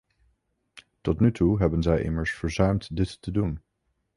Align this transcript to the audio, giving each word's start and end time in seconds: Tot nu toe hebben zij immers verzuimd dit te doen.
Tot 1.01 1.19
nu 1.19 1.31
toe 1.31 1.57
hebben 1.59 1.81
zij 1.83 2.01
immers 2.03 2.31
verzuimd 2.33 2.95
dit 2.95 3.21
te 3.21 3.31
doen. 3.31 3.61